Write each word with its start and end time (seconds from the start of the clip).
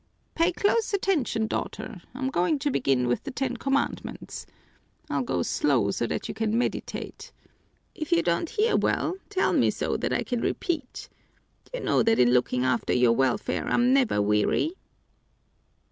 "Pay 0.33 0.51
close 0.53 0.95
attention, 0.95 1.45
daughter. 1.45 2.01
I'm 2.15 2.31
going 2.31 2.57
to 2.57 2.71
begin 2.71 3.05
with 3.05 3.23
the 3.23 3.29
Ten 3.29 3.57
Commandments. 3.57 4.47
I'll 5.11 5.21
go 5.21 5.43
slow 5.43 5.91
so 5.91 6.07
that 6.07 6.27
you 6.27 6.33
can 6.33 6.57
meditate. 6.57 7.31
If 7.93 8.11
you 8.11 8.23
don't 8.23 8.49
hear 8.49 8.75
well 8.75 9.17
tell 9.29 9.53
me 9.53 9.69
so 9.69 9.97
that 9.97 10.11
I 10.11 10.23
can 10.23 10.41
repeat. 10.41 11.07
You 11.71 11.81
know 11.81 12.01
that 12.01 12.17
in 12.17 12.31
looking 12.31 12.65
after 12.65 12.93
your 12.93 13.11
welfare 13.15 13.67
I'm 13.69 13.93
never 13.93 14.19
weary." 14.19 14.71